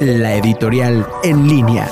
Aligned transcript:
la 0.00 0.36
editorial 0.36 1.06
en 1.22 1.48
línea. 1.48 1.88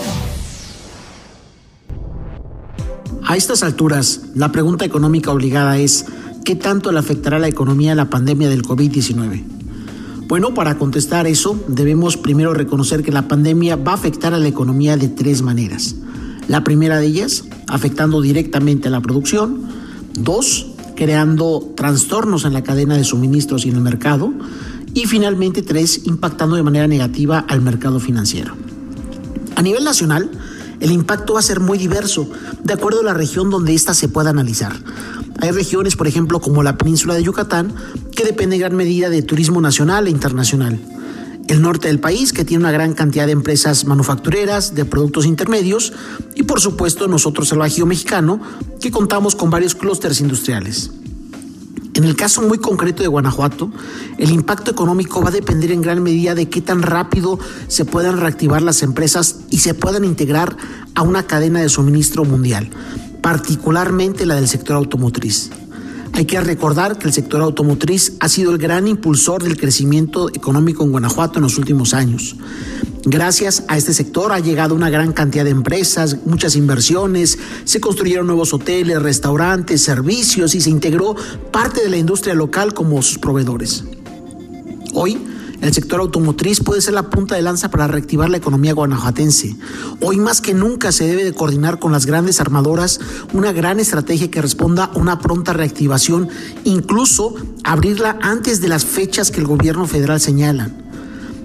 A 3.27 3.37
estas 3.37 3.63
alturas, 3.63 4.23
la 4.35 4.51
pregunta 4.51 4.85
económica 4.85 5.31
obligada 5.31 5.79
es, 5.79 6.07
¿qué 6.45 6.57
tanto 6.57 6.91
le 6.91 6.99
afectará 6.99 7.37
a 7.37 7.41
la 7.41 7.49
economía 7.49 7.95
la 7.95 8.11
pandemia 8.11 8.49
del 8.49 8.63
COVID-19? 8.63 9.45
Bueno, 10.27 10.55
para 10.55 10.79
contestar 10.79 11.27
eso, 11.27 11.63
debemos 11.69 12.17
primero 12.17 12.55
reconocer 12.55 13.03
que 13.03 13.13
la 13.13 13.29
pandemia 13.29 13.77
va 13.77 13.93
a 13.93 13.97
afectar 13.97 14.35
a 14.35 14.39
la 14.39 14.49
economía 14.49 14.97
de 14.97 15.09
tres 15.09 15.43
maneras. 15.43 15.97
La 16.49 16.65
primera 16.65 16.99
de 16.99 17.07
ellas, 17.07 17.45
afectando 17.69 18.21
directamente 18.21 18.89
a 18.89 18.91
la 18.91 19.01
producción. 19.01 19.63
Dos, 20.15 20.67
creando 20.97 21.73
trastornos 21.77 22.45
en 22.45 22.53
la 22.53 22.63
cadena 22.63 22.97
de 22.97 23.05
suministros 23.05 23.65
y 23.65 23.71
en 23.71 23.77
el 23.77 23.83
mercado. 23.83 24.33
Y 24.95 25.07
finalmente, 25.07 25.63
tres, 25.63 26.03
impactando 26.05 26.57
de 26.57 26.63
manera 26.63 26.87
negativa 26.87 27.45
al 27.49 27.61
mercado 27.61 28.01
financiero. 28.01 28.55
A 29.57 29.63
nivel 29.63 29.85
nacional, 29.85 30.31
el 30.81 30.91
impacto 30.91 31.35
va 31.35 31.41
a 31.41 31.43
ser 31.43 31.61
muy 31.61 31.79
diverso, 31.79 32.29
de 32.65 32.73
acuerdo 32.73 33.01
a 33.01 33.05
la 33.05 33.15
región 33.15 33.51
donde 33.51 33.75
ésta 33.75 33.95
se 33.95 34.09
pueda 34.09 34.31
analizar. 34.31 34.73
Hay 35.41 35.51
regiones, 35.53 35.97
por 35.97 36.07
ejemplo, 36.07 36.41
como 36.41 36.63
la 36.63 36.77
península 36.77 37.15
de 37.15 37.23
Yucatán, 37.23 37.75
que 38.15 38.25
depende 38.25 38.57
en 38.57 38.61
gran 38.61 38.77
medida 38.77 39.09
de 39.11 39.23
turismo 39.23 39.61
nacional 39.61 40.07
e 40.07 40.11
internacional. 40.11 40.79
El 41.49 41.63
norte 41.63 41.89
del 41.89 41.99
país, 41.99 42.33
que 42.33 42.45
tiene 42.45 42.63
una 42.63 42.73
gran 42.73 42.95
cantidad 42.95 43.27
de 43.27 43.33
empresas 43.33 43.85
manufactureras, 43.85 44.75
de 44.75 44.85
productos 44.85 45.27
intermedios, 45.27 45.93
y 46.35 46.45
por 46.45 46.61
supuesto 46.61 47.09
nosotros 47.09 47.51
el 47.53 47.59
Bajío 47.59 47.87
Mexicano, 47.87 48.41
que 48.81 48.91
contamos 48.91 49.35
con 49.35 49.51
varios 49.51 49.75
clústeres 49.75 50.21
industriales. 50.21 50.91
En 51.95 52.05
el 52.05 52.15
caso 52.15 52.43
muy 52.43 52.59
concreto 52.59 53.03
de 53.03 53.09
Guanajuato, 53.09 53.71
el 54.19 54.31
impacto 54.31 54.71
económico 54.71 55.21
va 55.23 55.29
a 55.29 55.33
depender 55.33 55.73
en 55.73 55.83
gran 55.83 56.03
medida 56.03 56.35
de 56.35 56.49
qué 56.49 56.61
tan 56.61 56.83
rápido 56.83 57.39
se 57.67 57.85
puedan 57.85 58.19
reactivar 58.19 58.63
las 58.63 58.83
empresas 58.83 59.41
y 59.51 59.59
se 59.59 59.75
puedan 59.75 60.05
integrar 60.05 60.57
a 60.95 61.03
una 61.03 61.25
cadena 61.25 61.61
de 61.61 61.69
suministro 61.69 62.25
mundial, 62.25 62.71
particularmente 63.23 64.25
la 64.25 64.37
del 64.37 64.47
sector 64.47 64.77
automotriz. 64.77 65.51
Hay 66.13 66.27
que 66.27 66.41
recordar 66.41 66.99
que 66.99 67.07
el 67.07 67.13
sector 67.13 67.41
automotriz 67.41 68.15
ha 68.21 68.29
sido 68.29 68.53
el 68.53 68.59
gran 68.59 68.87
impulsor 68.87 69.43
del 69.43 69.57
crecimiento 69.57 70.29
económico 70.29 70.85
en 70.85 70.93
Guanajuato 70.93 71.39
en 71.39 71.45
los 71.45 71.59
últimos 71.59 71.95
años. 71.95 72.37
Gracias 73.05 73.65
a 73.69 73.79
este 73.79 73.95
sector 73.95 74.33
ha 74.33 74.41
llegado 74.41 74.75
una 74.75 74.91
gran 74.91 75.13
cantidad 75.13 75.45
de 75.45 75.51
empresas, 75.51 76.19
muchas 76.27 76.55
inversiones, 76.55 77.39
se 77.65 77.81
construyeron 77.81 78.27
nuevos 78.27 78.53
hoteles, 78.53 79.01
restaurantes, 79.01 79.83
servicios 79.83 80.55
y 80.55 80.61
se 80.61 80.69
integró 80.69 81.17
parte 81.51 81.83
de 81.83 81.89
la 81.89 81.97
industria 81.97 82.35
local 82.35 82.75
como 82.75 83.01
sus 83.01 83.19
proveedores. 83.19 83.85
Hoy, 84.93 85.19
el 85.63 85.73
sector 85.73 86.01
automotriz 86.01 86.61
puede 86.61 86.83
ser 86.83 86.95
la 86.95 87.09
punta 87.09 87.37
de 87.37 87.43
lanza 87.43 87.71
para 87.71 87.87
reactivar 87.87 88.29
la 88.29 88.37
economía 88.37 88.75
guanajuatense. 88.75 89.57
Hoy 90.01 90.19
más 90.19 90.41
que 90.41 90.53
nunca 90.53 90.93
se 90.93 91.07
debe 91.07 91.25
de 91.25 91.33
coordinar 91.33 91.79
con 91.79 91.93
las 91.93 92.07
grandes 92.07 92.41
armadoras 92.41 93.01
una 93.33 93.53
gran 93.53 93.81
estrategia 93.81 94.31
que 94.31 94.43
responda 94.43 94.85
a 94.85 94.99
una 94.99 95.19
pronta 95.21 95.53
reactivación, 95.55 96.29
incluso 96.65 97.35
abrirla 97.65 98.19
antes 98.21 98.61
de 98.61 98.69
las 98.69 98.85
fechas 98.85 99.31
que 99.31 99.41
el 99.41 99.47
gobierno 99.47 99.87
federal 99.87 100.21
señala. 100.21 100.71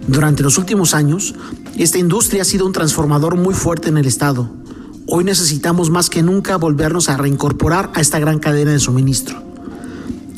Durante 0.07 0.43
los 0.43 0.57
últimos 0.59 0.93
años, 0.93 1.33
esta 1.77 1.97
industria 1.97 2.43
ha 2.43 2.45
sido 2.45 2.65
un 2.65 2.73
transformador 2.73 3.37
muy 3.37 3.55
fuerte 3.55 3.89
en 3.89 3.97
el 3.97 4.05
Estado. 4.05 4.51
Hoy 5.07 5.23
necesitamos 5.23 5.89
más 5.89 6.09
que 6.09 6.21
nunca 6.21 6.57
volvernos 6.57 7.09
a 7.09 7.17
reincorporar 7.17 7.91
a 7.95 8.01
esta 8.01 8.19
gran 8.19 8.39
cadena 8.39 8.71
de 8.71 8.79
suministro. 8.79 9.41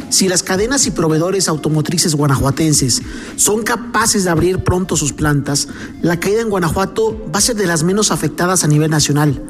Si 0.10 0.30
las 0.30 0.42
cadenas 0.42 0.88
y 0.88 0.92
proveedores 0.92 1.50
automotrices 1.50 2.16
guanajuatenses 2.16 3.02
son 3.36 3.64
capaces 3.64 4.24
de 4.24 4.30
abrir 4.30 4.64
pronto 4.64 4.96
sus 4.96 5.12
plantas, 5.12 5.68
la 6.02 6.18
caída 6.18 6.42
en 6.42 6.50
Guanajuato 6.50 7.26
va 7.34 7.40
a 7.40 7.42
ser 7.42 7.58
de 7.58 7.68
las 7.68 7.84
menos 7.84 8.12
afectadas 8.12 8.64
a 8.64 8.68
nivel 8.68 8.90
nacional. 8.90 9.44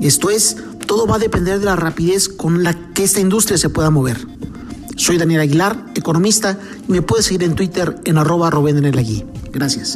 Esto 0.00 0.28
es, 0.28 0.58
todo 0.86 1.06
va 1.06 1.16
a 1.16 1.18
depender 1.18 1.58
de 1.60 1.64
la 1.64 1.76
rapidez 1.76 2.28
con 2.28 2.62
la 2.62 2.74
que 2.92 3.04
esta 3.04 3.20
industria 3.20 3.56
se 3.56 3.70
pueda 3.70 3.88
mover. 3.88 4.18
Soy 4.96 5.16
Daniel 5.16 5.40
Aguilar, 5.40 5.92
economista, 6.06 6.56
y 6.88 6.92
me 6.92 7.02
puedes 7.02 7.26
seguir 7.26 7.42
en 7.42 7.56
Twitter 7.56 7.96
en 8.04 8.16
arroba 8.16 8.48
Gracias. 9.52 9.94